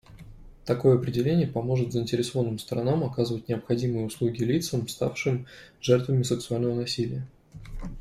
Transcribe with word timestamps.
Такое 0.65 0.95
определение 0.95 1.45
поможет 1.45 1.91
заинтересованным 1.93 2.57
сторонам 2.57 3.03
оказывать 3.03 3.47
необходимые 3.47 4.07
услуги 4.07 4.41
лицам, 4.43 4.87
ставшим 4.87 5.45
жертвами 5.79 6.23
сексуального 6.23 6.73
насилия. 6.73 7.23